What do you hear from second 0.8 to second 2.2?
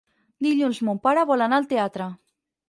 mon pare vol anar al teatre.